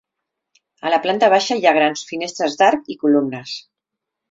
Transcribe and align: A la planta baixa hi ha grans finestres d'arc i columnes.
A 0.89 0.93
la 0.93 0.99
planta 1.03 1.29
baixa 1.33 1.59
hi 1.59 1.69
ha 1.69 1.75
grans 1.79 2.03
finestres 2.13 2.59
d'arc 2.63 2.91
i 2.97 3.01
columnes. 3.07 3.57